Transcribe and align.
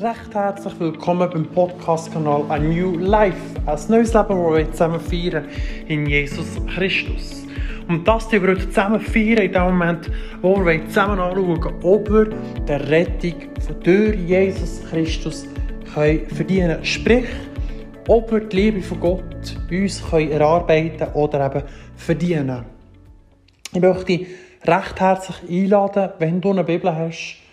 recht 0.00 0.34
herzlich 0.34 0.78
willkommen 0.78 1.30
beim 1.30 1.46
Podcast-Kanal 1.46 2.44
A 2.50 2.58
New 2.58 2.98
Life, 2.98 3.38
ein 3.64 3.78
neues 3.88 4.12
Leben, 4.12 4.28
das 4.28 4.28
wir 4.28 4.72
zusammen 4.72 5.00
feiern 5.00 5.48
in 5.88 6.04
Jesus 6.04 6.60
Christus. 6.66 7.46
Und 7.88 8.06
das 8.06 8.30
wir 8.30 8.42
heute 8.42 8.68
zusammen 8.68 9.00
feiern 9.00 9.38
in 9.38 9.52
dem 9.52 9.62
Moment, 9.62 10.10
wo 10.42 10.62
wir 10.62 10.86
zusammen 10.88 11.18
anschauen, 11.18 11.74
ob 11.82 12.10
wir 12.10 12.26
die 12.68 12.72
Rettung 12.72 13.34
durch 13.82 14.18
Jesus 14.20 14.82
Christus 14.90 15.46
können 15.94 16.28
verdienen 16.28 16.84
Sprich, 16.84 17.28
ob 18.06 18.30
wir 18.30 18.40
die 18.40 18.56
Liebe 18.56 18.82
von 18.82 19.00
Gott 19.00 19.56
uns 19.70 20.10
können 20.10 20.30
erarbeiten 20.30 21.08
oder 21.14 21.46
eben 21.46 21.62
verdienen. 21.94 22.66
Ich 23.72 23.80
möchte 23.80 24.04
dich 24.04 24.26
recht 24.62 25.00
herzlich 25.00 25.36
einladen, 25.48 26.10
wenn 26.18 26.38
du 26.42 26.50
eine 26.50 26.64
Bibel 26.64 26.94
hast, 26.94 27.45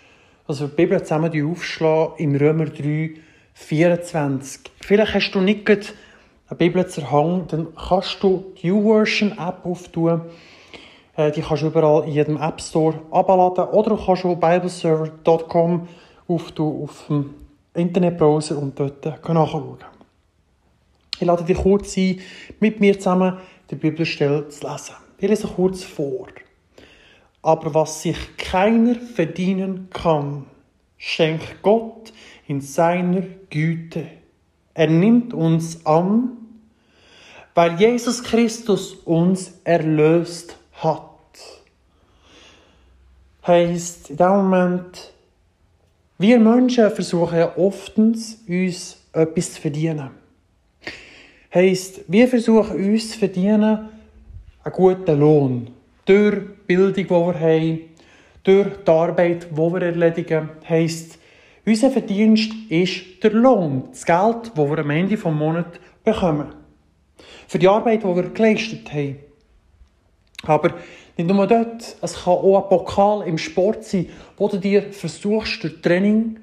also 0.46 0.66
die 0.66 0.76
Bibel 0.76 1.02
zusammen 1.02 1.50
aufschlagen 1.50 2.14
im 2.18 2.36
Römer 2.36 2.66
3, 2.66 3.14
24. 3.54 4.60
Vielleicht 4.80 5.14
hast 5.14 5.32
du 5.32 5.40
nicht 5.40 5.68
eine 5.68 6.58
Bibel 6.58 6.86
zur 6.86 7.10
Hand, 7.10 7.52
dann 7.52 7.68
kannst 7.74 8.22
du 8.22 8.52
die 8.60 8.68
YouVersion 8.68 9.32
App 9.32 9.64
auftun. 9.64 10.22
Äh, 11.16 11.30
die 11.32 11.40
kannst 11.40 11.62
du 11.62 11.68
überall 11.68 12.04
in 12.04 12.12
jedem 12.12 12.36
App 12.36 12.60
Store 12.60 13.00
abladen 13.10 13.64
oder 13.72 13.90
du 13.90 14.04
kannst 14.04 14.24
auf 14.24 14.38
bibleserver.com 14.38 15.88
auftun 16.28 16.82
auf 16.82 17.06
dem 17.08 17.34
Internetbrowser 17.74 18.58
und 18.58 18.78
dort 18.78 19.04
nachschauen. 19.04 19.78
Ich 21.18 21.26
lade 21.26 21.44
dich 21.44 21.56
kurz 21.56 21.96
ein, 21.96 22.20
mit 22.60 22.80
mir 22.80 22.98
zusammen 22.98 23.38
die 23.70 23.76
Bibelstelle 23.76 24.48
zu 24.48 24.66
lesen. 24.66 24.96
Ich 25.18 25.28
lese 25.28 25.46
kurz 25.46 25.84
vor. 25.84 26.26
Aber 27.44 27.74
was 27.74 28.00
sich 28.00 28.38
keiner 28.38 28.94
verdienen 28.94 29.88
kann, 29.90 30.46
schenkt 30.96 31.60
Gott 31.60 32.10
in 32.48 32.62
seiner 32.62 33.20
Güte. 33.50 34.06
Er 34.72 34.86
nimmt 34.86 35.34
uns 35.34 35.84
an, 35.84 36.38
weil 37.54 37.78
Jesus 37.78 38.22
Christus 38.22 38.94
uns 38.94 39.60
erlöst 39.62 40.56
hat. 40.72 41.02
Heißt, 43.46 44.08
in 44.08 44.16
dem 44.16 44.26
Moment, 44.28 45.12
wir 46.16 46.40
Menschen 46.40 46.90
versuchen 46.92 47.36
ja 47.40 47.58
oftens, 47.58 48.38
uns 48.48 48.96
etwas 49.12 49.52
zu 49.52 49.60
verdienen. 49.60 50.12
Heißt, 51.52 52.04
wir 52.08 52.26
versuchen 52.26 52.90
uns 52.90 53.10
zu 53.10 53.18
verdienen, 53.18 53.90
einen 54.64 54.74
guten 54.74 55.20
Lohn 55.20 55.70
durch 56.06 56.53
Bildung, 56.66 56.94
die 56.94 57.10
wir 57.10 57.40
haben, 57.40 57.80
durch 58.42 58.68
die 58.86 58.90
Arbeit, 58.90 59.48
die 59.50 59.56
wir 59.56 59.82
erledigen, 59.82 60.50
heisst, 60.68 61.18
unser 61.66 61.90
Verdienst 61.90 62.52
ist 62.68 63.22
der 63.22 63.32
Lohn, 63.32 63.84
das 63.90 64.04
Geld, 64.04 64.52
das 64.54 64.70
wir 64.70 64.78
am 64.78 64.90
Ende 64.90 65.16
des 65.16 65.24
Monats 65.24 65.78
bekommen. 66.04 66.54
Für 67.48 67.58
die 67.58 67.68
Arbeit, 67.68 68.02
die 68.02 68.06
wir 68.06 68.22
geleistet 68.30 68.92
haben. 68.92 69.16
Aber 70.42 70.74
nicht 71.16 71.30
nur 71.30 71.46
dort, 71.46 71.96
es 72.02 72.24
kann 72.24 72.34
auch 72.34 72.62
ein 72.62 72.68
Pokal 72.68 73.26
im 73.26 73.38
Sport 73.38 73.84
sein, 73.84 74.08
wo 74.36 74.48
du 74.48 74.58
dir 74.58 74.92
versuchst, 74.92 75.62
durch 75.62 75.80
Training 75.80 76.38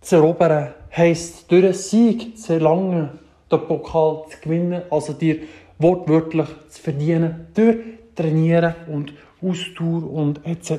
zu 0.00 0.16
erobern. 0.16 0.72
Heisst, 0.96 1.50
durch 1.50 1.64
einen 1.64 1.74
Sieg 1.74 2.38
zu 2.38 2.54
erlangen, 2.54 3.18
den 3.52 3.66
Pokal 3.66 4.24
zu 4.30 4.38
gewinnen, 4.40 4.82
also 4.90 5.12
dir 5.12 5.40
wortwörtlich 5.78 6.48
zu 6.68 6.82
verdienen, 6.82 7.48
durch 7.54 7.76
Trainieren 8.20 8.74
und 8.88 9.14
Ausdauer 9.42 10.12
und 10.12 10.44
etc. 10.44 10.78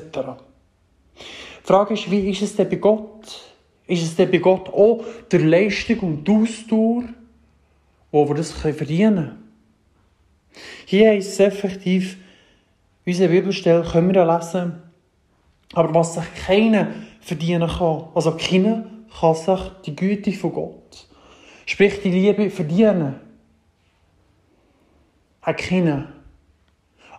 Die 1.16 1.64
Frage 1.64 1.94
ist, 1.94 2.08
wie 2.10 2.30
ist 2.30 2.42
es 2.42 2.54
denn 2.54 2.68
bei 2.68 2.76
Gott? 2.76 3.52
Ist 3.86 4.02
es 4.04 4.14
denn 4.14 4.30
bei 4.30 4.38
Gott 4.38 4.68
auch 4.68 5.04
der 5.30 5.40
Leistung 5.40 5.98
und 6.00 6.24
die 6.28 6.32
Ausdauer, 6.32 7.04
wo 8.12 8.28
wir 8.28 8.36
das 8.36 8.52
verdienen 8.52 9.14
können? 9.14 9.42
Hier 10.86 11.10
heißt 11.10 11.32
es 11.32 11.40
effektiv, 11.40 12.16
unsere 13.04 13.28
Bibelstelle 13.28 13.82
können 13.82 14.14
wir 14.14 14.24
lesen, 14.24 14.82
aber 15.72 15.94
was 15.94 16.14
sich 16.14 16.34
keiner 16.46 16.88
verdienen 17.20 17.68
kann, 17.68 18.08
also 18.14 18.36
keiner 18.36 18.84
kann 19.18 19.34
sich 19.34 19.60
die 19.86 19.96
Güte 19.96 20.32
von 20.32 20.52
Gott, 20.52 21.08
sprich 21.66 22.00
die 22.02 22.10
Liebe 22.10 22.50
verdienen. 22.50 23.16
Hat 25.40 25.58
keiner. 25.58 26.21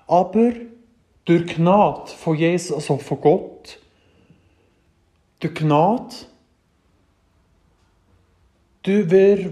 Aber 0.08 0.52
durch 1.26 1.56
Gnade 1.56 2.12
von 2.12 2.36
Jesus, 2.36 2.76
also 2.76 2.98
von 2.98 3.22
Gott, 3.22 3.80
durch 5.40 5.54
Gnade, 5.54 6.16
durch 8.84 9.10
wer 9.10 9.52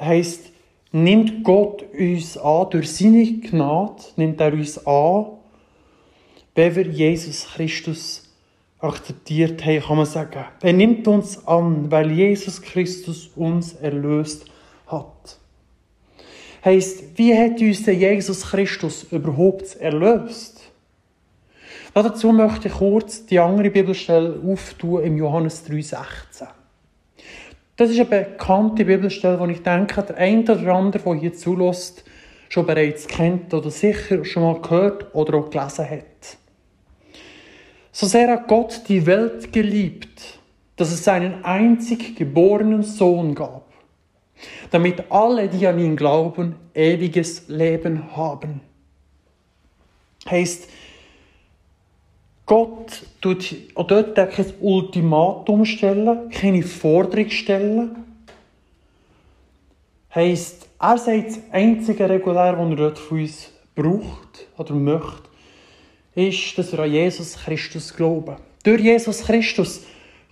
heisst, 0.00 0.52
nimmt 0.92 1.44
Gott 1.44 1.84
uns 1.92 2.38
an, 2.38 2.70
durch 2.70 2.90
seine 2.90 3.40
Gnade 3.40 4.02
nimmt 4.16 4.40
er 4.40 4.52
uns 4.52 4.86
an, 4.86 5.26
wenn 6.54 6.74
wir 6.74 6.86
Jesus 6.86 7.46
Christus 7.46 8.22
akzeptiert 8.78 9.64
haben, 9.64 9.80
kann 9.80 9.96
man 9.96 10.06
sagen. 10.06 10.44
Er 10.62 10.72
nimmt 10.72 11.06
uns 11.08 11.46
an, 11.46 11.90
weil 11.90 12.12
Jesus 12.12 12.62
Christus 12.62 13.30
uns 13.34 13.74
erlöst 13.74 14.46
hat 14.86 15.38
heisst, 16.66 17.16
wie 17.16 17.36
hat 17.36 17.60
uns 17.60 17.84
der 17.84 17.94
Jesus 17.94 18.50
Christus 18.50 19.06
überhaupt 19.10 19.76
erlöst? 19.76 20.60
Dazu 21.94 22.30
möchte 22.32 22.68
ich 22.68 22.74
kurz 22.74 23.24
die 23.24 23.38
andere 23.38 23.70
Bibelstelle 23.70 24.38
auftun 24.46 25.02
im 25.02 25.16
Johannes 25.16 25.64
3,16. 25.66 26.46
Das 27.76 27.90
ist 27.90 27.98
eine 27.98 28.04
bekannte 28.06 28.84
Bibelstelle, 28.84 29.40
die 29.46 29.52
ich 29.52 29.62
denke, 29.62 30.02
der 30.02 30.18
eine 30.18 30.42
oder 30.42 30.74
andere, 30.74 31.02
der 31.02 31.14
hier 31.14 31.32
zulässt, 31.32 32.04
schon 32.48 32.66
bereits 32.66 33.06
kennt 33.06 33.54
oder 33.54 33.70
sicher 33.70 34.24
schon 34.24 34.42
mal 34.42 34.60
gehört 34.60 35.14
oder 35.14 35.38
auch 35.38 35.50
gelesen 35.50 35.88
hat. 35.88 36.36
So 37.92 38.06
sehr 38.06 38.28
hat 38.28 38.48
Gott 38.48 38.82
die 38.88 39.06
Welt 39.06 39.52
geliebt, 39.52 40.38
dass 40.76 40.92
es 40.92 41.02
seinen 41.04 41.44
einzig 41.44 42.14
geborenen 42.16 42.82
Sohn 42.82 43.34
gab 43.34 43.65
damit 44.70 45.10
alle, 45.10 45.48
die 45.48 45.66
an 45.66 45.78
ihn 45.78 45.96
glauben, 45.96 46.56
ewiges 46.74 47.48
Leben 47.48 48.16
haben. 48.16 48.60
Heißt, 50.28 50.68
Gott 52.46 53.02
tut 53.20 53.56
dort 53.74 54.14
kein 54.14 54.52
Ultimatum 54.60 55.64
stellen, 55.64 56.30
keine 56.30 56.62
Forderung 56.62 57.30
stellen. 57.30 58.04
Heißt, 60.14 60.68
er 60.78 60.98
sagt, 60.98 61.28
das 61.28 61.40
einzige 61.50 62.08
Regulär, 62.08 62.56
was 62.56 62.70
er 62.70 62.76
dort 62.76 62.98
von 62.98 63.20
uns 63.20 63.52
braucht 63.74 64.46
oder 64.56 64.74
möchte, 64.74 65.28
ist, 66.14 66.56
dass 66.56 66.72
wir 66.72 66.78
an 66.80 66.92
Jesus 66.92 67.36
Christus 67.36 67.94
glauben. 67.94 68.36
Durch 68.62 68.80
Jesus 68.80 69.22
Christus 69.22 69.82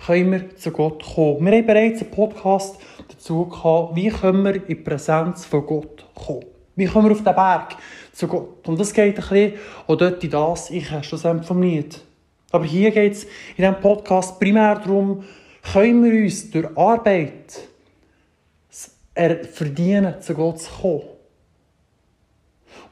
können 0.07 0.33
wir 0.33 0.57
zu 0.57 0.71
Gott 0.71 1.03
kommen. 1.03 1.47
Wir 1.47 1.59
haben 1.59 1.67
bereits 1.67 2.03
einen 2.03 2.11
Podcast 2.11 2.79
dazu 3.09 3.47
gehabt, 3.47 3.97
wie 3.97 4.09
können 4.09 4.45
wir 4.45 4.55
in 4.55 4.67
die 4.67 4.75
Präsenz 4.75 5.45
von 5.45 5.65
Gott 5.65 6.07
kommen. 6.15 6.45
Wie 6.77 6.87
kommen 6.87 7.09
wir 7.09 7.13
auf 7.13 7.23
den 7.23 7.35
Berg 7.35 7.77
zu 8.13 8.27
Gott? 8.27 8.67
Und 8.67 8.81
das 8.81 8.93
geht 8.93 9.17
ein 9.17 9.23
bisschen 9.23 9.53
auch 9.87 9.97
dort 9.97 10.23
in 10.23 10.31
das, 10.31 10.71
ich 10.71 10.91
habe 10.91 11.05
schlussendlich 11.05 11.47
vom 11.47 11.63
Lied. 11.63 12.01
Aber 12.51 12.65
hier 12.65 12.91
geht 12.91 13.13
es 13.13 13.25
in 13.25 13.31
diesem 13.59 13.81
Podcast 13.81 14.39
primär 14.39 14.77
darum, 14.77 15.25
können 15.73 16.05
wir 16.05 16.23
uns 16.23 16.51
durch 16.51 16.67
Arbeit 16.77 17.69
verdienen, 19.53 20.21
zu 20.21 20.35
Gott 20.35 20.61
zu 20.61 20.71
kommen. 20.71 21.03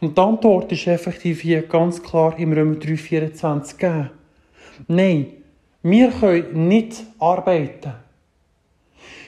Und 0.01 0.17
die 0.17 0.21
Antwort 0.21 0.73
ist 0.73 0.87
effektiv 0.87 1.43
hier 1.43 1.63
ganz 1.63 2.03
klar 2.03 2.39
im 2.39 2.53
Römer 2.53 2.77
3,24 2.77 3.73
gegeben. 3.77 4.11
Nein, 4.89 5.42
wir 5.83 6.11
können 6.11 6.69
nicht 6.69 7.03
arbeiten. 7.19 7.95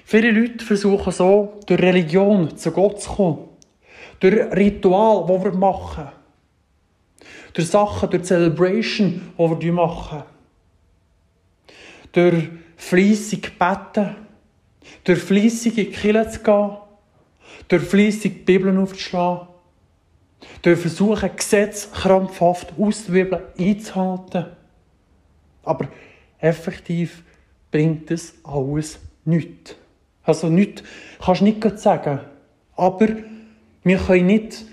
Viele 0.05 0.31
Leute 0.31 0.65
versuchen 0.65 1.13
so, 1.13 1.61
durch 1.67 1.81
Religion 1.81 2.57
zu 2.57 2.71
Gott 2.71 3.01
zu 3.01 3.11
kommen. 3.11 3.39
Durch 4.21 4.53
Ritual, 4.53 5.25
die 5.27 5.45
wir 5.45 5.53
machen. 5.53 6.09
Durch 7.55 7.69
Sachen, 7.69 8.11
durch 8.11 8.25
Celebration, 8.25 9.33
die 9.39 9.61
wir 9.61 9.73
machen. 9.73 10.23
Durch 12.13 12.49
fleissig 12.77 13.59
beten. 13.59 14.15
Durch 15.05 15.19
fleissig 15.21 15.79
in 15.79 15.87
die 15.87 15.91
Kirche 15.91 16.31
zu 16.31 16.43
gehen. 16.43 16.71
Durch 17.69 17.83
fleissig 17.83 18.23
die 18.23 18.29
Bibeln 18.29 18.79
aufzuschlagen. 18.79 19.49
Durch 20.63 20.79
versuchen, 20.79 21.31
Gesetze 21.35 21.89
krampfhaft 21.91 22.75
aus 22.79 23.07
der 23.07 23.13
Bibel 23.13 23.49
einzuhalten. 23.59 24.47
Aber 25.63 25.89
effektiv 26.45 27.23
bringt 27.71 28.11
es 28.11 28.35
alles 28.45 28.99
nichts. 29.25 29.77
Also 30.23 30.49
nichts 30.49 30.83
kannst 31.23 31.41
du 31.41 31.45
nicht 31.45 31.79
sagen. 31.79 32.21
Aber 32.77 33.09
wir 33.83 33.99
können 33.99 34.27
nicht 34.27 34.65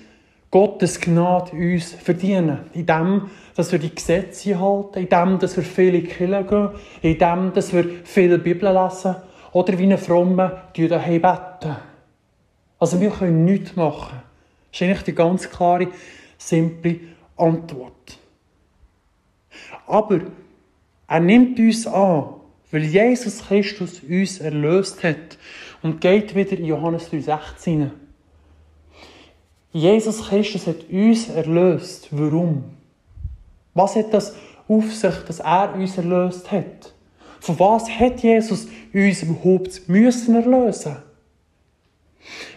Gottes 0.50 1.00
Gnade 1.00 1.51
uns 1.53 1.94
verdienen. 1.94 2.59
In 2.73 2.85
dem, 2.85 3.29
dass 3.56 3.71
wir 3.71 3.79
die 3.79 3.95
Gesetze 3.95 4.59
halten, 4.59 5.00
in 5.00 5.09
dem, 5.09 5.39
dass 5.39 5.56
wir 5.56 5.63
viele 5.63 6.01
Kirchen 6.01 6.47
gehen, 6.47 6.69
in 7.01 7.18
dem, 7.18 7.53
dass 7.53 7.74
wir 7.74 7.85
viele 8.03 8.38
Bibel 8.38 8.71
lesen 8.71 9.15
oder 9.53 9.77
wie 9.77 9.83
eine 9.83 9.97
Fromme 9.97 10.63
daheim 10.77 11.21
beten. 11.21 11.75
Also 12.79 13.00
wir 13.00 13.12
können 13.12 13.45
nichts 13.45 13.75
machen. 13.75 14.21
Das 14.71 14.81
ist 14.81 14.85
eigentlich 14.85 15.03
die 15.03 15.15
ganz 15.15 15.50
klare, 15.50 15.88
simple 16.38 17.00
Antwort. 17.38 18.17
Aber 19.88 20.21
er 21.11 21.19
nimmt 21.19 21.59
uns 21.59 21.85
an, 21.85 22.35
weil 22.71 22.83
Jesus 22.83 23.45
Christus 23.45 23.99
uns 23.99 24.39
erlöst 24.39 25.03
hat 25.03 25.37
und 25.81 25.99
geht 25.99 26.33
wieder 26.35 26.57
in 26.57 26.63
Johannes 26.63 27.11
3,16 27.11 27.89
Jesus 29.73 30.29
Christus 30.29 30.67
hat 30.67 30.89
uns 30.89 31.27
erlöst. 31.27 32.07
Warum? 32.11 32.63
Was 33.73 33.97
hat 33.97 34.13
das 34.13 34.35
auf 34.69 34.93
sich, 34.93 35.15
dass 35.27 35.41
er 35.41 35.75
uns 35.75 35.97
erlöst 35.97 36.49
hat? 36.49 36.93
Von 37.41 37.59
was 37.59 37.89
hat 37.89 38.21
Jesus 38.21 38.67
uns 38.93 39.23
überhaupt 39.23 39.89
müssen 39.89 40.35
erlösen? 40.35 40.95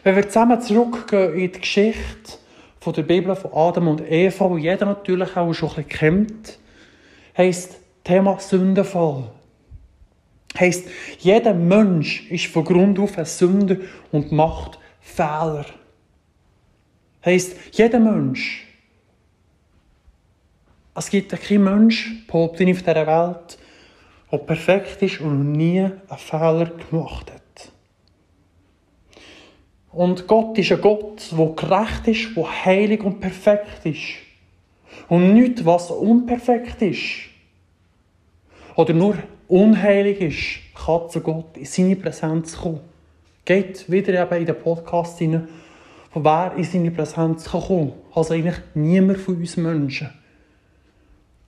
Wenn 0.04 0.14
wir 0.14 0.28
zusammen 0.28 0.60
zurückgehen 0.60 1.34
in 1.34 1.52
die 1.52 1.60
Geschichte 1.60 2.38
von 2.78 2.92
der 2.92 3.02
Bibel 3.02 3.34
von 3.34 3.52
Adam 3.52 3.88
und 3.88 4.08
Eva, 4.08 4.48
die 4.54 4.62
jeder 4.62 4.86
natürlich 4.86 5.36
auch 5.36 5.52
schon 5.54 5.70
ein 5.70 5.84
bisschen 5.84 5.88
kennt, 5.88 6.58
heisst 7.36 7.80
Thema 8.04 8.38
Sündenfall. 8.38 9.30
Heisst, 10.58 10.86
jeder 11.20 11.54
Mensch 11.54 12.30
ist 12.30 12.46
von 12.46 12.62
Grund 12.62 12.98
auf 12.98 13.16
ein 13.16 13.24
Sünder 13.24 13.78
und 14.12 14.30
macht 14.30 14.78
Fehler. 15.00 15.64
Heißt, 17.24 17.56
jeder 17.72 17.98
Mensch. 17.98 18.66
Es 20.94 21.08
gibt 21.08 21.30
keinen 21.30 21.64
Mensch, 21.64 22.26
behaupte 22.26 22.62
ich, 22.64 22.76
auf 22.76 22.82
dieser 22.82 23.06
Welt, 23.06 23.58
der 24.30 24.38
perfekt 24.38 25.00
ist 25.00 25.22
und 25.22 25.52
nie 25.52 25.80
einen 25.80 26.18
Fehler 26.18 26.72
gemacht 26.90 27.32
hat. 27.32 27.72
Und 29.90 30.26
Gott 30.26 30.58
ist 30.58 30.72
ein 30.72 30.80
Gott, 30.82 31.32
der 31.32 31.46
gerecht 31.46 32.06
ist, 32.06 32.36
der 32.36 32.64
heilig 32.66 33.02
und 33.02 33.20
perfekt 33.20 33.86
ist. 33.86 34.20
Und 35.08 35.32
nichts, 35.32 35.64
was 35.64 35.90
unperfekt 35.90 36.82
ist 36.82 37.33
oder 38.76 38.92
nur 38.92 39.16
unheilig 39.48 40.20
ist, 40.20 40.84
kann 40.84 41.08
zu 41.10 41.20
Gott 41.20 41.56
in 41.56 41.64
seine 41.64 41.96
Präsenz 41.96 42.56
kommen. 42.56 42.80
Geht 43.44 43.90
wieder 43.90 44.22
eben 44.22 44.40
in 44.40 44.46
den 44.46 44.58
Podcast 44.58 45.18
hinein 45.18 45.48
von 46.10 46.24
wer 46.24 46.52
in 46.56 46.64
seine 46.64 46.92
Präsenz 46.92 47.50
kann 47.50 47.60
kommen 47.60 47.90
kann. 47.90 47.98
Also 48.14 48.34
eigentlich 48.34 48.60
niemand 48.74 49.18
von 49.18 49.36
uns 49.36 49.56
Menschen. 49.56 50.10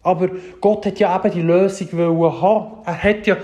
Aber 0.02 0.28
Gott 0.61 0.87
hat 0.87 0.99
ja 0.99 1.17
eben 1.17 1.34
die 1.34 1.43
Lösung 1.43 1.88
wollen 1.93 2.40
haben. 2.40 2.82
Er 2.84 3.02
hat 3.02 3.26
ja 3.26 3.37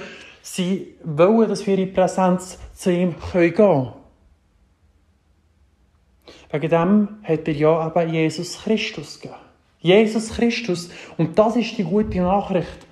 sie 0.42 0.94
wollen, 1.04 1.48
dass 1.48 1.66
wir 1.66 1.78
in 1.78 1.92
Präsenz 1.92 2.58
zu 2.74 2.92
ihm 2.92 3.14
gehen 3.32 3.54
können. 3.54 3.92
Wegen 6.50 6.68
dem 6.68 7.08
hat 7.22 7.48
er 7.48 7.54
ja 7.54 7.86
eben 7.86 8.12
Jesus 8.12 8.62
Christus 8.62 9.20
gegeben. 9.20 9.40
Jesus 9.78 10.30
Christus. 10.30 10.90
Und 11.16 11.38
das 11.38 11.56
ist 11.56 11.78
die 11.78 11.84
gute 11.84 12.18
Nachricht 12.18 12.86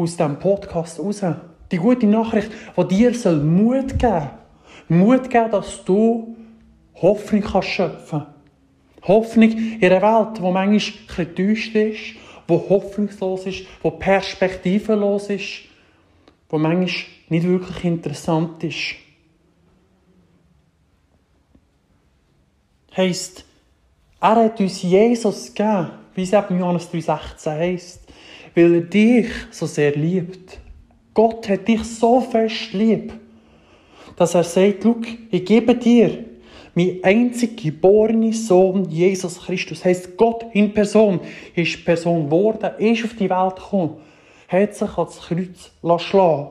aus 0.00 0.16
diesem 0.16 0.38
Podcast 0.38 0.98
raus. 0.98 1.22
Die 1.70 1.76
gute 1.76 2.06
Nachricht, 2.06 2.50
die 2.76 2.88
dir 2.88 3.10
Mut 3.10 3.98
geben 3.98 4.00
soll. 4.00 4.30
Mut 4.88 5.30
geben, 5.30 5.50
dass 5.50 5.84
du 5.84 6.36
Hoffnung 6.94 7.42
kannst 7.42 7.68
schöpfen 7.68 8.26
Hoffnung 9.02 9.50
in 9.50 9.84
einer 9.84 10.02
Welt, 10.02 10.38
die 10.38 10.42
manchmal 10.42 10.66
ein 10.68 11.28
enttäuscht 11.28 11.74
ist, 11.74 12.16
die 12.48 12.52
hoffnungslos 12.52 13.46
ist, 13.46 13.64
die 13.82 13.90
perspektivenlos 13.90 15.30
ist, 15.30 15.62
die 16.52 16.58
manchmal 16.58 16.88
nicht 17.28 17.46
wirklich 17.46 17.84
interessant 17.84 18.62
ist. 18.64 18.96
Heisst, 22.96 23.44
er 24.20 24.36
hat 24.36 24.60
uns 24.60 24.82
Jesus 24.82 25.54
gegeben, 25.54 25.92
wie 26.14 26.24
es 26.24 26.32
eben 26.32 26.58
Johannes 26.58 26.92
3,16 26.92 27.50
heisst, 27.50 28.09
weil 28.54 28.74
er 28.74 28.80
dich 28.82 29.28
so 29.50 29.66
sehr 29.66 29.92
liebt. 29.92 30.58
Gott 31.14 31.48
hat 31.48 31.66
dich 31.66 31.84
so 31.84 32.20
fest 32.20 32.72
lieb, 32.72 33.12
dass 34.16 34.34
er 34.34 34.44
sagt, 34.44 34.82
schau, 34.82 34.96
ich 35.30 35.44
gebe 35.44 35.74
dir 35.74 36.24
mein 36.74 37.00
einzig 37.02 37.62
geborener 37.62 38.32
Sohn, 38.32 38.88
Jesus 38.88 39.40
Christus, 39.40 39.84
heißt 39.84 40.16
Gott 40.16 40.46
in 40.52 40.72
Person, 40.72 41.20
ist 41.54 41.84
Person 41.84 42.26
geworden, 42.26 42.70
ist 42.78 43.04
auf 43.04 43.14
die 43.14 43.28
Welt 43.28 43.56
gekommen, 43.56 43.96
hat 44.48 44.74
sich 44.74 44.96
ans 44.96 45.20
Kreuz 45.20 46.02
schlagen 46.02 46.50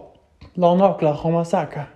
nageln, 0.55 1.17
kann 1.17 1.33
man 1.33 1.45
sagen. 1.45 1.87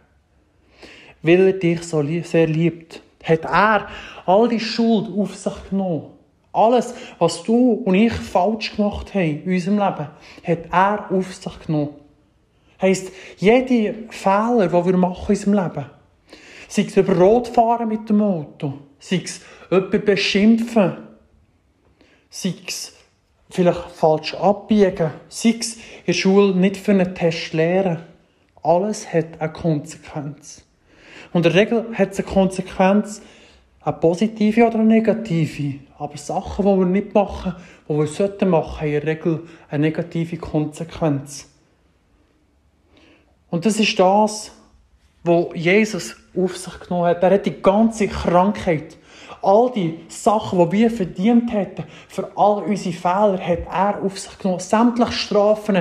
Weil 1.21 1.47
er 1.47 1.53
dich 1.53 1.83
so 1.83 2.03
sehr 2.23 2.47
liebt, 2.47 3.01
hat 3.23 3.45
er 3.45 3.87
all 4.25 4.47
die 4.47 4.59
Schuld 4.59 5.09
auf 5.17 5.35
sich 5.35 5.69
genommen. 5.69 6.12
Alles, 6.53 6.93
was 7.19 7.43
du 7.43 7.81
und 7.83 7.95
ich 7.95 8.13
falsch 8.13 8.75
gemacht 8.75 9.13
haben 9.13 9.43
in 9.43 9.53
unserem 9.53 9.79
Leben, 9.79 10.07
hat 10.43 10.59
er 10.71 11.11
auf 11.11 11.33
sich 11.33 11.59
genommen. 11.65 11.89
Heißt, 12.81 13.11
jede 13.37 13.95
Fehler, 14.09 14.67
die 14.67 14.85
wir 14.85 14.97
machen 14.97 15.23
in 15.25 15.29
unserem 15.29 15.53
Leben, 15.53 15.85
Sei 16.73 16.85
es 16.87 16.97
über 16.97 17.15
Rot 17.15 17.49
fahren 17.49 17.87
mit 17.87 18.09
dem 18.09 18.19
Auto. 18.23 18.73
Sei 18.97 19.21
es 19.23 19.41
jemanden 19.69 20.05
beschimpfen. 20.05 20.97
Sei 22.31 22.55
es 22.65 22.93
vielleicht 23.51 23.91
falsch 23.91 24.33
abbiegen. 24.33 25.11
Sei 25.29 25.57
es 25.59 25.75
in 25.75 25.81
der 26.07 26.13
Schule 26.13 26.55
nicht 26.55 26.77
für 26.77 26.93
einen 26.93 27.13
Test 27.13 27.53
lernen. 27.53 27.99
Alles 28.63 29.13
hat 29.13 29.39
eine 29.39 29.53
Konsequenz. 29.53 30.65
Und 31.31 31.45
in 31.45 31.51
der 31.51 31.61
Regel 31.61 31.85
hat 31.93 32.13
es 32.13 32.17
eine 32.17 32.27
Konsequenz, 32.27 33.21
eine 33.83 33.97
positive 33.97 34.65
oder 34.65 34.79
eine 34.79 34.85
negative. 34.85 35.79
Aber 35.97 36.17
Sachen, 36.17 36.65
die 36.65 36.79
wir 36.79 36.85
nicht 36.85 37.13
machen, 37.13 37.55
die 37.87 37.93
wir 37.93 38.07
sollten 38.07 38.49
machen, 38.49 38.81
haben 38.81 38.87
in 38.87 38.93
der 38.93 39.05
Regel 39.05 39.47
eine 39.69 39.81
negative 39.83 40.37
Konsequenz. 40.37 41.49
Und 43.49 43.65
das 43.65 43.79
ist 43.79 43.99
das, 43.99 44.51
wo 45.23 45.51
Jesus 45.53 46.15
auf 46.35 46.57
sich 46.57 46.79
genommen 46.79 47.05
hat. 47.05 47.23
Er 47.23 47.31
hat 47.31 47.45
die 47.45 47.61
ganze 47.61 48.07
Krankheit, 48.07 48.97
all 49.41 49.71
die 49.71 49.99
Sachen, 50.07 50.59
die 50.59 50.71
wir 50.79 50.89
verdient 50.89 51.51
hätten, 51.53 51.83
für 52.07 52.31
all 52.35 52.63
unsere 52.63 52.95
Fehler, 52.95 53.39
hat 53.39 53.67
er 53.71 54.01
auf 54.01 54.17
sich 54.17 54.37
genommen. 54.39 54.59
Sämtliche 54.59 55.11
Strafen, 55.11 55.75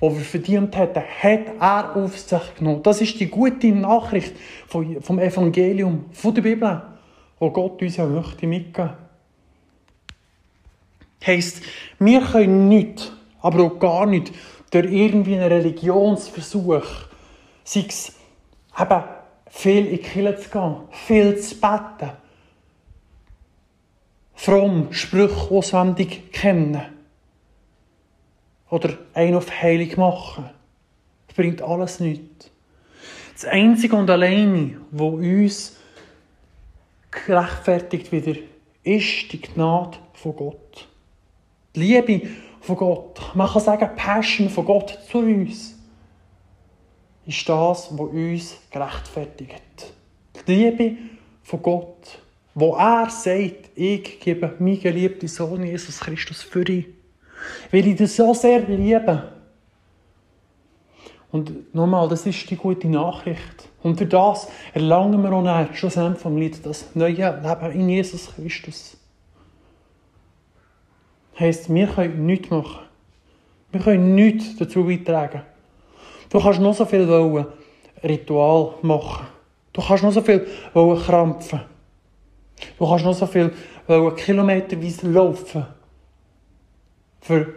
die 0.00 0.02
wir 0.02 0.10
verdient 0.10 0.76
hätten, 0.76 1.02
hat 1.02 1.54
er 1.58 1.96
auf 1.96 2.18
sich 2.18 2.54
genommen. 2.56 2.82
Das 2.82 3.00
ist 3.00 3.18
die 3.18 3.26
gute 3.26 3.68
Nachricht 3.68 4.34
vom 4.68 5.18
Evangelium, 5.18 6.04
von 6.12 6.34
der 6.34 6.42
Bibel, 6.42 6.82
wo 7.38 7.50
Gott 7.50 7.80
uns 7.82 7.96
ja 7.96 8.06
möchte 8.06 8.46
mitgeben. 8.46 8.92
Heisst, 11.24 11.62
wir 11.98 12.20
können 12.22 12.68
nicht, 12.68 13.12
aber 13.40 13.64
auch 13.64 13.78
gar 13.78 14.06
nicht, 14.06 14.32
durch 14.70 14.90
irgendwie 14.90 15.34
einen 15.34 15.52
Religionsversuch, 15.52 16.86
sei 17.64 17.84
es 17.88 18.12
eben 18.78 19.02
viel 19.50 19.86
in 19.86 19.90
die 19.90 19.98
Kirche 19.98 20.38
zu 20.38 20.50
gehen, 20.50 20.76
viel 20.90 21.38
zu 21.38 21.54
beten, 21.56 22.12
fromm 24.34 24.92
Sprüche 24.92 25.50
auswendig 25.50 26.32
kennen 26.32 26.80
oder 28.70 28.96
einen 29.14 29.34
auf 29.34 29.50
heilig 29.50 29.96
machen. 29.96 30.50
Das 31.26 31.36
bringt 31.36 31.62
alles 31.62 32.00
nichts. 32.00 32.50
Das 33.32 33.44
Einzige 33.44 33.96
und 33.96 34.10
Alleine, 34.10 34.80
was 34.90 35.12
uns 35.12 35.76
gerechtfertigt 37.10 38.12
wieder, 38.12 38.34
ist 38.82 39.32
die 39.32 39.40
Gnade 39.40 39.98
von 40.14 40.36
Gott. 40.36 40.88
Die 41.74 41.80
Liebe 41.80 42.28
von 42.60 42.76
Gott. 42.76 43.20
Man 43.34 43.48
kann 43.48 43.62
sagen, 43.62 43.90
Passion 43.96 44.48
von 44.48 44.64
Gott 44.64 44.98
zu 45.10 45.18
uns 45.18 45.78
ist 47.26 47.48
das, 47.48 47.88
was 47.90 48.08
uns 48.08 48.56
gerechtfertigt. 48.70 49.92
Die 50.46 50.54
Liebe 50.54 50.96
von 51.42 51.62
Gott, 51.62 52.18
wo 52.54 52.74
er 52.74 53.10
sagt, 53.10 53.70
ich 53.74 54.18
gebe 54.20 54.54
meinen 54.58 54.80
geliebten 54.80 55.28
Sohn 55.28 55.64
Jesus 55.64 56.00
Christus 56.00 56.42
für 56.42 56.64
dich. 56.64 56.86
Weil 57.70 57.86
ich 57.86 57.96
das 57.96 58.16
so 58.16 58.34
sehr 58.34 58.60
liebe. 58.60 59.37
Und 61.30 61.74
nochmal, 61.74 62.08
das 62.08 62.24
ist 62.26 62.48
die 62.50 62.56
gute 62.56 62.88
Nachricht. 62.88 63.68
Und 63.82 63.98
für 63.98 64.06
das 64.06 64.48
erlangen 64.72 65.22
wir 65.22 65.32
auch 65.32 65.42
nachher, 65.42 65.74
schlussendlich 65.74 66.22
vom 66.22 66.36
Lied, 66.36 66.64
das 66.64 66.94
neue 66.94 67.12
Leben 67.12 67.72
in 67.72 67.88
Jesus 67.88 68.30
Christus. 68.34 68.96
Heisst, 71.38 71.72
wir 71.72 71.86
können 71.86 72.26
nichts 72.26 72.50
machen. 72.50 72.80
Wir 73.70 73.80
können 73.80 74.14
nichts 74.14 74.56
dazu 74.56 74.84
beitragen. 74.84 75.42
Du 76.30 76.40
kannst 76.40 76.60
noch 76.60 76.74
so 76.74 76.84
viel 76.84 77.06
wollen, 77.06 77.46
Ritual 78.02 78.74
machen. 78.82 79.26
Du 79.72 79.82
kannst 79.82 80.02
noch 80.02 80.12
so 80.12 80.22
viel 80.22 80.46
wollen 80.72 81.00
krampfen. 81.00 81.60
Du 82.78 82.88
kannst 82.88 83.04
noch 83.04 83.14
so 83.14 83.26
viel 83.26 83.52
kilometerweise 84.16 85.10
laufen, 85.10 85.66
für 87.20 87.54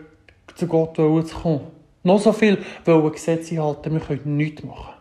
zu 0.56 0.68
Gott 0.68 0.96
zu 0.96 1.24
kommen. 1.42 1.81
Noch 2.04 2.20
so 2.20 2.34
viel 2.34 2.58
wollen 2.86 3.12
Gesetze 3.12 3.62
halten, 3.62 3.94
wir 3.94 4.00
können 4.00 4.38
nichts 4.38 4.64
machen. 4.64 4.94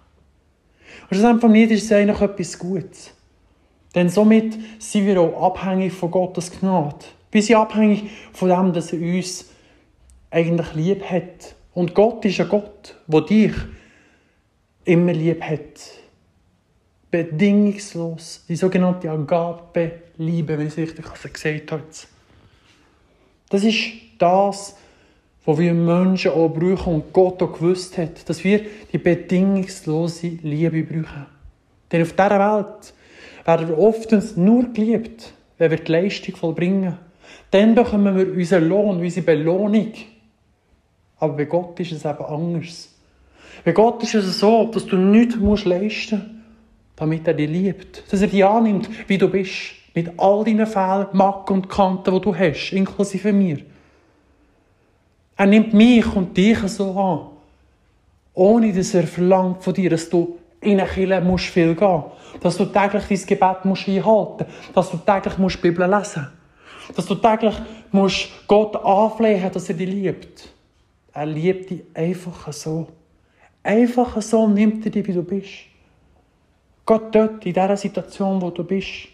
Und 1.02 1.16
schlussendlich 1.16 1.50
nicht 1.50 1.70
ist 1.70 1.84
es 1.84 1.92
eigentlich 1.92 2.20
etwas 2.20 2.58
Gutes. 2.58 3.14
Denn 3.94 4.08
somit 4.08 4.56
sind 4.78 5.06
wir 5.06 5.20
auch 5.20 5.54
abhängig 5.54 5.92
von 5.92 6.10
Gottes 6.10 6.50
Gnade. 6.50 7.06
Wir 7.32 7.42
sind 7.42 7.56
abhängig 7.56 8.10
von 8.32 8.48
dem, 8.48 8.72
dass 8.72 8.92
er 8.92 9.00
uns 9.00 9.46
eigentlich 10.30 10.74
lieb 10.74 11.02
hat. 11.04 11.54
Und 11.74 11.94
Gott 11.94 12.24
ist 12.24 12.40
ein 12.40 12.48
Gott, 12.48 12.96
der 13.06 13.20
dich 13.22 13.54
immer 14.84 15.12
lieb 15.12 15.42
hat. 15.42 15.80
Bedingungslos. 17.10 18.44
Die 18.48 18.56
sogenannte 18.56 19.10
Agape-Liebe, 19.10 20.58
wenn 20.58 20.66
ich 20.66 20.74
es 20.74 20.78
richtig 20.78 21.32
gesagt 21.32 21.72
habe. 21.72 21.82
Das 23.48 23.64
ist 23.64 23.78
das, 24.18 24.76
was 25.44 25.58
wir 25.58 25.72
Menschen 25.72 26.32
auch 26.32 26.48
brauchen 26.48 26.94
und 26.94 27.12
Gott 27.12 27.42
auch 27.42 27.52
gewusst 27.52 27.96
hat, 27.98 28.28
dass 28.28 28.44
wir 28.44 28.60
die 28.92 28.98
bedingungslose 28.98 30.38
Liebe 30.42 30.82
brauchen. 30.82 31.26
Denn 31.90 32.02
auf 32.02 32.12
dieser 32.12 32.30
Welt 32.30 32.94
werden 33.44 33.68
wir 33.68 33.78
oftens 33.78 34.36
nur 34.36 34.72
geliebt, 34.72 35.32
wenn 35.58 35.70
wir 35.70 35.78
die 35.78 35.92
Leistung 35.92 36.36
vollbringen. 36.36 36.96
Dann 37.50 37.74
bekommen 37.74 38.16
wir 38.16 38.32
unseren 38.32 38.68
Lohn, 38.68 39.00
unsere 39.00 39.26
Belohnung. 39.26 39.92
Aber 41.18 41.34
bei 41.34 41.44
Gott 41.44 41.80
ist 41.80 41.92
es 41.92 42.04
eben 42.04 42.24
anders. 42.24 42.94
Bei 43.64 43.72
Gott 43.72 44.02
ist 44.02 44.14
es 44.14 44.38
so, 44.38 44.66
dass 44.66 44.86
du 44.86 44.96
nichts 44.96 45.36
musst 45.36 45.64
leisten 45.64 46.16
musst, 46.16 46.30
damit 46.96 47.26
er 47.26 47.34
dich 47.34 47.50
liebt. 47.50 48.04
Dass 48.10 48.22
er 48.22 48.28
dich 48.28 48.44
annimmt, 48.44 48.88
wie 49.08 49.18
du 49.18 49.28
bist. 49.28 49.72
Mit 49.94 50.12
all 50.18 50.44
deinen 50.44 50.66
Fehlern, 50.66 51.08
Macken 51.12 51.56
und 51.56 51.68
Kanten, 51.68 52.14
die 52.14 52.20
du 52.20 52.34
hast, 52.34 52.72
inklusive 52.72 53.32
mir. 53.32 53.58
Er 55.40 55.46
nimmt 55.46 55.72
mich 55.72 56.04
und 56.14 56.36
dich 56.36 56.58
so 56.68 56.90
an. 57.00 57.28
Ohne 58.34 58.74
dass 58.74 58.92
er 58.92 59.06
verlangt 59.06 59.64
von 59.64 59.72
dir, 59.72 59.88
dass 59.88 60.10
du 60.10 60.36
in 60.60 60.78
eine 60.78 60.86
Kirche 60.86 61.18
musst 61.22 61.46
viel 61.46 61.74
gehen 61.74 62.02
Dass 62.42 62.58
du 62.58 62.66
täglich 62.66 63.04
dein 63.08 63.26
Gebet 63.26 63.64
musst 63.64 63.88
einhalten 63.88 64.44
musst. 64.44 64.76
Dass 64.76 64.90
du 64.90 64.98
täglich 64.98 65.38
musst 65.38 65.56
die 65.56 65.62
Bibel 65.62 65.88
lesen 65.88 66.26
musst. 66.26 66.98
Dass 66.98 67.06
du 67.06 67.14
täglich 67.14 67.54
musst 67.90 68.28
Gott 68.46 68.76
anflehen 68.84 69.50
dass 69.50 69.66
er 69.70 69.76
dich 69.76 69.88
liebt. 69.88 70.52
Er 71.14 71.24
liebt 71.24 71.70
dich 71.70 71.84
einfach 71.94 72.52
so. 72.52 72.88
Einfach 73.62 74.20
so 74.20 74.46
nimmt 74.46 74.84
er 74.84 74.90
dich, 74.90 75.08
wie 75.08 75.14
du 75.14 75.22
bist. 75.22 75.48
Gott 76.84 77.14
dort, 77.14 77.46
in 77.46 77.54
dieser 77.54 77.78
Situation, 77.78 78.42
wo 78.42 78.50
du 78.50 78.62
bist. 78.62 79.08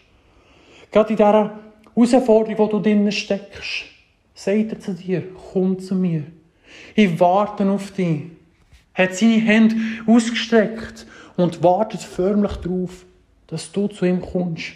Gerade 0.91 1.11
in 1.11 1.17
dieser 1.17 1.53
Herausforderung, 1.95 2.59
wo 2.59 2.67
du 2.67 2.81
drinnen 2.81 3.13
steckst. 3.13 3.96
Sagt 4.37 4.73
er 4.73 4.79
zu 4.81 4.93
dir, 4.93 5.23
komm 5.51 5.79
zu 5.79 5.95
mir. 5.95 6.25
Ich 6.95 7.19
warte 7.19 7.69
auf 7.71 7.91
dich. 7.93 8.25
Hat 8.93 9.15
seine 9.15 9.41
Hände 9.41 9.77
ausgestreckt 10.07 11.07
und 11.37 11.63
wartet 11.63 12.03
förmlich 12.03 12.53
darauf, 12.57 13.07
dass 13.47 13.73
du 13.73 13.89
zu 13.89 14.05
ihm 14.05 14.21
kommst. 14.21 14.73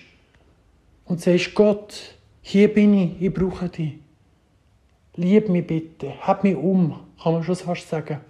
Und 1.05 1.21
sagst, 1.21 1.55
Gott, 1.55 2.15
hier 2.41 2.73
bin 2.73 2.95
ich, 2.95 3.21
ich 3.21 3.35
brauche 3.35 3.69
dich. 3.69 3.93
Lieb 5.17 5.51
mich 5.51 5.67
bitte, 5.67 6.15
hab 6.21 6.43
mich 6.43 6.57
um, 6.57 6.99
kann 7.23 7.35
man 7.35 7.45
schon 7.45 7.57
fast 7.57 7.87
sagen. 7.87 8.21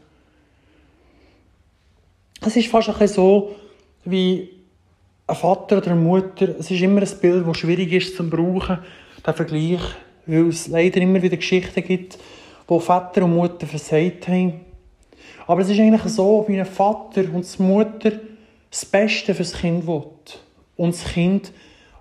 Es 2.41 2.57
ist 2.57 2.69
fast 2.69 2.89
ein 2.89 2.95
bisschen 2.95 3.15
so, 3.15 3.55
wie 4.05 4.51
ein 5.29 5.37
Vater 5.37 5.79
oder 5.79 5.93
eine 5.93 6.01
Mutter. 6.01 6.57
Es 6.59 6.73
ist 6.73 6.81
immer 6.81 7.03
ein 7.03 7.21
Bild, 7.21 7.47
das 7.47 7.59
schwierig 7.59 7.93
ist 7.93 8.17
zu 8.17 8.29
brauchen, 8.29 8.79
der 9.25 9.35
Vergleich, 9.35 9.81
weil 10.27 10.49
es 10.49 10.69
leider 10.69 11.01
immer 11.01 11.23
wieder 11.23 11.37
Geschichten 11.37 11.83
gibt, 11.83 12.19
wo 12.67 12.79
Vater 12.79 13.25
und 13.25 13.35
Mutter 13.35 13.67
versagt 13.67 14.29
haben. 14.29 14.61
Aber 15.47 15.63
es 15.63 15.69
ist 15.69 15.81
eigentlich 15.81 16.03
so, 16.03 16.45
wie 16.47 16.59
ein 16.59 16.67
Vater 16.67 17.25
und 17.33 17.59
die 17.59 17.63
Mutter 17.63 18.13
das 18.71 18.85
Beste 18.85 19.35
für 19.35 19.43
das 19.43 19.55
Kind 19.55 19.87
will. 19.87 20.05
Und 20.77 20.95
das 20.95 21.05
Kind 21.13 21.53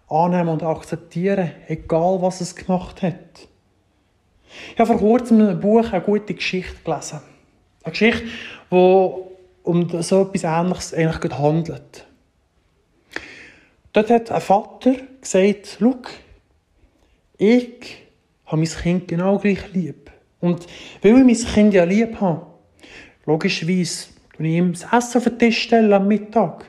annehmen 0.08 0.50
und 0.50 0.64
akzeptieren, 0.64 1.52
egal 1.68 2.22
was 2.22 2.42
es 2.42 2.56
gemacht 2.56 3.02
hat. 3.02 3.48
Ich 4.74 4.80
habe 4.80 4.88
vor 4.88 5.00
kurzem 5.00 5.40
in 5.40 5.48
einem 5.48 5.60
Buch 5.60 5.92
eine 5.92 6.02
gute 6.02 6.34
Geschichte 6.34 6.76
gelesen. 6.84 7.22
Eine 7.84 7.92
Geschichte, 7.92 8.24
die 8.72 9.10
um 9.64 10.02
so 10.02 10.22
etwas 10.22 10.44
Ähnliches 10.44 10.94
eigentlich 10.94 11.38
handelt. 11.38 12.06
Dort 13.94 14.10
hat 14.10 14.32
ein 14.32 14.42
Vater 14.42 14.96
gesagt, 15.22 15.78
schau, 15.80 15.96
ich 17.38 18.09
habe 18.50 18.58
mein 18.58 18.70
Kind 18.70 19.08
genau 19.08 19.38
gleich 19.38 19.72
lieb. 19.74 20.12
Und 20.40 20.66
weil 21.02 21.18
ich 21.18 21.46
mein 21.46 21.54
Kind 21.54 21.74
ja 21.74 21.84
lieb 21.84 22.20
habe, 22.20 22.46
logischerweise 23.26 24.08
tue 24.36 24.48
ich 24.48 24.56
ihm 24.56 24.74
das 24.74 24.86
Essen 24.92 25.18
auf 25.18 25.24
den 25.26 25.40
Tisch 25.40 25.62
stellen 25.64 25.94
am 25.94 26.08
Mittag. 26.08 26.66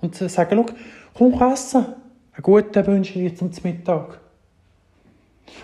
Und 0.00 0.14
sage, 0.14 0.56
schau, 0.56 0.66
komm 1.14 1.52
essen. 1.52 1.86
Einen 2.32 2.42
guten 2.42 2.86
wünsche 2.86 3.18
ich 3.18 3.32
dir 3.32 3.36
zum 3.36 3.50
Mittag. 3.62 4.20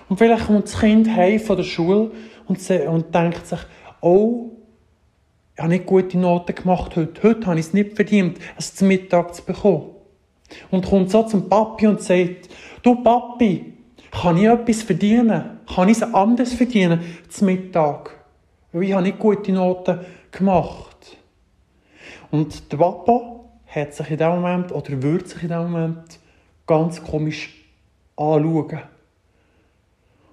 Und 0.08 0.18
vielleicht 0.18 0.46
kommt 0.46 0.64
das 0.64 0.78
Kind 0.78 1.08
heim 1.08 1.40
von 1.40 1.56
der 1.56 1.64
Schule 1.64 2.10
und, 2.46 2.70
und 2.70 3.14
denkt 3.14 3.46
sich, 3.46 3.60
oh, 4.00 4.50
ich 5.54 5.62
habe 5.62 5.70
nicht 5.70 5.86
gute 5.86 6.18
Noten 6.18 6.54
gemacht 6.54 6.96
heute. 6.96 7.22
Heute 7.22 7.46
habe 7.46 7.58
ich 7.58 7.66
es 7.66 7.72
nicht 7.72 7.94
verdient, 7.94 8.38
es 8.58 8.74
zum 8.74 8.88
Mittag 8.88 9.34
zu 9.34 9.42
bekommen. 9.42 9.92
Und 10.70 10.84
kommt 10.84 11.10
so 11.10 11.22
zum 11.22 11.48
Papi 11.48 11.86
und 11.86 12.02
sagt, 12.02 12.50
du 12.82 13.02
Papi, 13.02 13.75
kann 14.22 14.36
ich 14.36 14.44
etwas 14.44 14.82
verdienen? 14.82 15.58
Kann 15.72 15.88
ich 15.88 15.98
es 15.98 16.02
anders 16.02 16.54
verdienen 16.54 17.00
zum 17.28 17.46
Mittag? 17.46 18.10
Weil 18.72 18.84
ich 18.84 18.92
habe 18.92 19.02
nicht 19.02 19.18
gute 19.18 19.52
Noten 19.52 20.00
gemacht. 20.30 21.16
Und 22.30 22.72
der 22.72 22.76
Papa 22.76 23.44
hat 23.66 23.94
sich 23.94 24.10
in 24.10 24.18
dem 24.18 24.30
Moment, 24.30 24.72
oder 24.72 25.02
würde 25.02 25.26
sich 25.26 25.42
in 25.42 25.48
dem 25.48 25.70
Moment, 25.70 26.18
ganz 26.66 27.02
komisch 27.02 27.54
anschauen. 28.16 28.80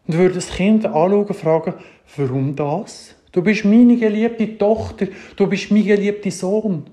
Und 0.07 0.17
würde 0.17 0.35
das 0.35 0.49
Kind 0.49 0.85
anschauen 0.85 1.25
und 1.25 1.33
fragen, 1.33 1.73
warum 2.17 2.55
das? 2.55 3.15
Du 3.31 3.41
bist 3.41 3.65
meine 3.65 3.97
geliebte 3.97 4.57
Tochter, 4.57 5.07
du 5.35 5.47
bist 5.47 5.71
mein 5.71 5.85
geliebter 5.85 6.31
Sohn. 6.31 6.85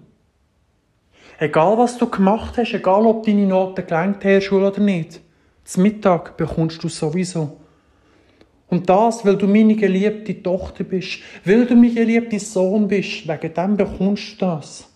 Egal 1.38 1.78
was 1.78 1.98
du 1.98 2.08
gemacht 2.08 2.56
hast, 2.58 2.74
egal 2.74 3.06
ob 3.06 3.24
deine 3.24 3.46
Noten 3.46 3.86
gelenkt 3.86 4.24
haben 4.24 4.40
Schule 4.40 4.68
oder 4.68 4.80
nicht, 4.80 5.20
zum 5.70 5.84
Mittag 5.84 6.36
bekommst 6.36 6.82
du 6.82 6.88
sowieso. 6.88 7.56
Und 8.68 8.88
das, 8.88 9.24
weil 9.24 9.36
du 9.36 9.46
meine 9.46 9.76
geliebte 9.76 10.42
Tochter 10.42 10.82
bist, 10.82 11.20
weil 11.44 11.64
du 11.64 11.76
mein 11.76 11.94
geliebter 11.94 12.40
Sohn 12.40 12.88
bist, 12.88 13.28
wegen 13.28 13.54
dem 13.54 13.76
bekommst 13.76 14.32
du 14.32 14.46
das. 14.46 14.88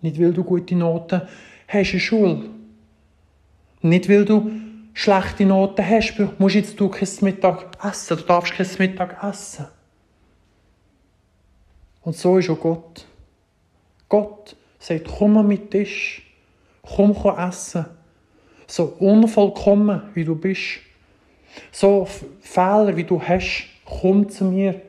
Nicht, 0.00 0.20
weil 0.20 0.32
du 0.32 0.44
gute 0.44 0.76
Noten 0.76 1.22
hast 1.66 1.92
in 1.92 1.92
der 1.92 1.98
Schule. 1.98 2.50
Nicht, 3.82 4.08
weil 4.08 4.24
du 4.24 4.50
schlechte 4.94 5.44
Noten 5.44 5.84
hast, 5.84 6.14
musst 6.38 6.54
jetzt 6.54 6.78
du 6.78 6.88
kein 6.88 7.08
Mittag 7.22 7.66
essen. 7.84 8.18
Du 8.18 8.22
darfst 8.22 8.52
kein 8.52 8.68
Mittag 8.78 9.20
essen. 9.20 9.66
Und 12.02 12.16
so 12.16 12.38
ist 12.38 12.50
auch 12.50 12.60
Gott. 12.60 13.04
Gott 14.08 14.54
sagt, 14.78 15.08
komm 15.18 15.32
mal 15.32 15.42
mit 15.42 15.72
Tisch. 15.72 16.22
Komm, 16.82 17.12
komm 17.14 17.36
essen. 17.36 17.97
So 18.68 18.84
unvollkommen, 19.00 20.02
wie 20.14 20.24
du 20.24 20.36
bist. 20.36 20.78
So 21.72 22.06
Fehler, 22.40 22.96
wie 22.96 23.04
du 23.04 23.20
hast, 23.20 23.66
komm 23.84 24.28
zu 24.28 24.44
mir. 24.44 24.80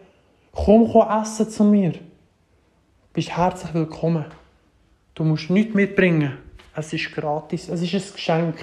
Komm, 0.52 0.92
komm 0.92 1.10
essen 1.10 1.50
zu 1.50 1.64
mir. 1.64 1.94
Du 1.94 2.00
bist 3.14 3.36
herzlich 3.36 3.74
willkommen. 3.74 4.26
Du 5.16 5.24
musst 5.24 5.50
nichts 5.50 5.74
mitbringen. 5.74 6.38
Es 6.76 6.94
ist 6.94 7.12
gratis. 7.12 7.70
Es 7.70 7.82
ist 7.82 7.94
ein 7.94 8.14
Geschenk 8.14 8.56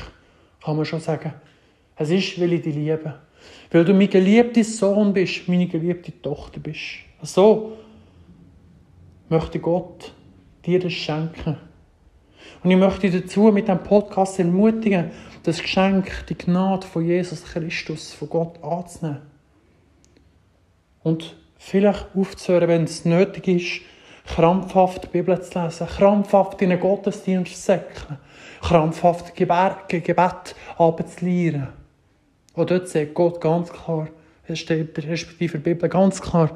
kann 0.67 0.77
man 0.77 0.85
schon 0.85 0.99
sagen. 0.99 1.33
Es 1.95 2.11
ist, 2.11 2.41
weil 2.41 2.53
ich 2.55 2.63
dich 2.63 2.75
liebe. 2.75 3.15
Weil 3.71 3.85
du 3.85 3.95
mein 3.95 4.11
geliebter 4.11 4.65
Sohn 4.65 5.13
bist, 5.13 5.47
meine 5.47 5.69
geliebte 5.69 6.11
Tochter 6.21 6.59
bist. 6.59 6.81
So 7.23 7.79
möchte 9.29 9.61
Gott 9.61 10.13
dir 10.65 10.81
das 10.81 10.93
schenken. 10.93 11.57
Und 12.67 12.73
ich 12.73 12.79
möchte 12.79 13.09
dazu 13.09 13.43
mit 13.53 13.69
diesem 13.69 13.85
Podcast 13.85 14.41
ermutigen, 14.41 15.13
das 15.45 15.63
Geschenk, 15.63 16.27
die 16.29 16.37
Gnade 16.37 16.85
von 16.85 17.07
Jesus 17.07 17.45
Christus, 17.45 18.13
von 18.13 18.29
Gott 18.29 18.61
anzunehmen. 18.61 19.23
Und 21.05 21.37
vielleicht 21.59 22.09
aufzuhören, 22.17 22.67
wenn 22.67 22.83
es 22.83 23.05
nötig 23.05 23.47
ist, 23.47 23.83
krampfhaft 24.35 25.05
die 25.05 25.07
Bibel 25.07 25.41
zu 25.41 25.57
lesen, 25.61 25.87
krampfhaft 25.87 26.61
in 26.61 26.73
einen 26.73 26.81
Gottesdienst 26.81 27.55
zu 27.55 27.57
säckeln, 27.57 28.19
krampfhaft 28.61 29.37
Gebet 29.37 30.57
abzulehren. 30.77 31.69
Und 32.55 32.69
dort 32.69 32.89
sagt 32.89 33.15
Gott 33.15 33.41
ganz 33.41 33.73
klar, 33.73 34.09
es 34.49 34.59
steht 34.59 34.99
respektive 35.07 35.59
in 35.59 35.63
der 35.63 35.71
Bibel 35.71 35.89
ganz 35.89 36.21
klar, 36.21 36.51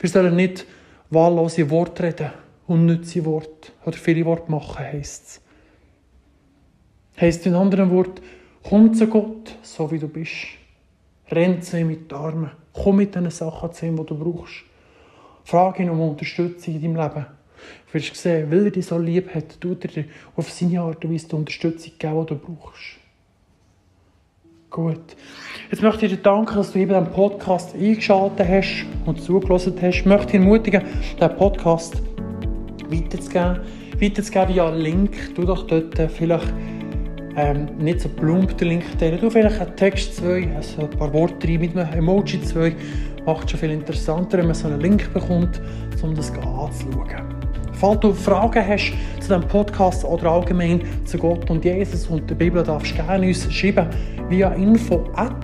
wir 0.00 0.08
sollen 0.10 0.34
nicht 0.34 0.66
wahllose 1.10 1.70
Worte 1.70 2.02
reden, 2.02 2.32
unnütze 2.66 3.24
Worte 3.24 3.70
oder 3.86 3.96
viele 3.96 4.24
Worte 4.24 4.50
machen, 4.50 4.80
heisst 4.80 5.24
es. 5.24 5.41
Heisst 7.20 7.46
in 7.46 7.54
anderen 7.54 7.90
Worten, 7.90 8.22
Komm 8.62 8.94
zu 8.94 9.08
Gott, 9.08 9.56
so 9.62 9.90
wie 9.90 9.98
du 9.98 10.08
bist. 10.08 10.32
Renn 11.30 11.62
zu 11.62 11.78
ihm 11.78 11.88
mit 11.88 12.10
den 12.10 12.16
Armen. 12.16 12.50
Komm 12.72 12.96
mit 12.96 13.14
den 13.14 13.28
Sachen 13.30 13.72
zu 13.72 13.86
ihm, 13.86 13.96
die 13.96 14.06
du 14.06 14.16
brauchst. 14.16 14.62
Frag 15.44 15.80
ihn 15.80 15.90
um 15.90 16.00
Unterstützung 16.00 16.74
in 16.74 16.80
deinem 16.80 16.96
Leben. 16.96 17.26
Du 17.86 17.94
wirst 17.94 18.16
sehen, 18.16 18.50
weil 18.50 18.66
er 18.66 18.70
dich 18.70 18.86
so 18.86 18.98
lieb 18.98 19.34
hat, 19.34 19.60
tut 19.60 19.84
er 19.84 19.90
dir 19.90 20.04
auf 20.36 20.50
seine 20.50 20.80
Art 20.80 21.04
und 21.04 21.12
Weise 21.12 21.28
die 21.28 21.34
Unterstützung 21.34 21.92
geben, 21.98 22.20
die 22.20 22.34
du 22.34 22.36
brauchst. 22.36 22.98
Gut. 24.70 25.16
Jetzt 25.70 25.82
möchte 25.82 26.06
ich 26.06 26.12
dir 26.12 26.22
danken, 26.22 26.56
dass 26.56 26.72
du 26.72 26.78
eben 26.78 26.92
den 26.92 27.12
Podcast 27.12 27.74
eingeschaltet 27.74 28.48
hast 28.48 28.86
und 29.04 29.20
zugelassen 29.20 29.74
hast. 29.82 29.96
Ich 29.96 30.06
möchte 30.06 30.26
dich 30.26 30.34
ermutigen, 30.36 30.82
den 31.20 31.36
Podcast 31.36 32.00
weiterzugeben. 32.88 33.60
Weiterzugeben 34.00 34.54
via 34.54 34.70
Link. 34.70 35.34
Du 35.34 35.44
doch 35.44 35.66
dort 35.66 35.98
vielleicht 36.12 36.54
ähm, 37.36 37.68
nicht 37.78 38.00
so 38.00 38.08
plump 38.08 38.56
den 38.58 38.68
Link 38.68 38.98
teilen. 38.98 39.20
Du 39.20 39.30
vielleicht 39.30 39.60
einen 39.60 39.76
Text 39.76 40.16
zwei, 40.16 40.48
also 40.54 40.82
ein 40.82 40.90
paar 40.90 41.12
Worte 41.12 41.48
rein 41.48 41.60
mit 41.60 41.76
einem 41.76 41.92
Emoji 41.92 42.42
zwei. 42.42 42.74
Macht 43.26 43.50
schon 43.50 43.60
viel 43.60 43.70
interessanter, 43.70 44.38
wenn 44.38 44.46
man 44.46 44.54
so 44.54 44.68
einen 44.68 44.80
Link 44.80 45.12
bekommt, 45.12 45.60
um 46.02 46.14
das 46.14 46.30
anzuschauen. 46.30 47.42
Falls 47.74 48.00
du 48.00 48.12
Fragen 48.12 48.64
hast 48.66 48.92
zu 49.20 49.20
diesem 49.20 49.42
Podcast 49.42 50.04
oder 50.04 50.30
allgemein 50.30 50.82
zu 51.04 51.18
Gott 51.18 51.50
und 51.50 51.64
Jesus 51.64 52.06
und 52.06 52.28
der 52.30 52.36
Bibel, 52.36 52.62
darfst 52.62 52.92
du 52.92 53.02
gerne 53.02 53.26
uns 53.26 53.52
schreiben 53.52 53.88
via 54.28 54.52
info 54.52 55.08
at 55.14 55.34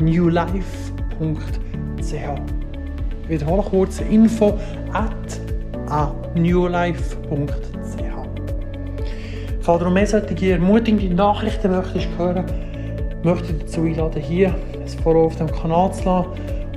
newlife.ch. 0.00 0.62
Wiederhole 3.28 3.62
kurz 3.62 4.00
info 4.00 4.58
at 4.92 5.40
newlife.ch. 6.34 7.77
Falls 9.68 9.82
du 9.82 9.90
mehr 9.90 10.06
solche 10.06 10.52
ermutigende 10.52 11.14
Nachrichten 11.14 11.70
möchtest 11.70 12.08
hören, 12.16 12.46
möchte 13.22 13.52
ich 13.52 13.58
dazu 13.58 13.82
einladen, 13.82 14.22
hier 14.22 14.54
ein 14.72 14.88
Follow 15.02 15.26
auf 15.26 15.36
dem 15.36 15.52
Kanal 15.52 15.92
zu 15.92 16.04
lassen. 16.06 16.30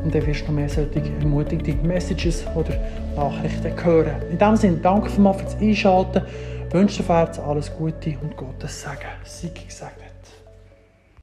Und 0.03 0.13
dann 0.13 0.27
wirst 0.27 0.41
du 0.41 0.47
noch 0.47 0.51
mehr 0.51 0.67
solche 0.67 1.01
ermutigende 1.21 1.87
Messages 1.87 2.43
oder 2.53 2.73
Nachrichten 3.15 3.81
hören. 3.81 4.21
In 4.29 4.37
diesem 4.37 4.55
Sinne, 4.57 4.77
danke 4.83 5.09
vielmals 5.09 5.37
fürs 5.37 5.55
Einschalten. 5.55 6.23
Ich 6.67 6.73
wünsche 6.73 7.01
dir 7.01 7.29
alles 7.47 7.71
Gute 7.77 8.13
und 8.21 8.35
Gottes 8.35 8.81
Segen. 8.81 8.97
Sei 9.23 9.47
gesegnet. 9.47 10.10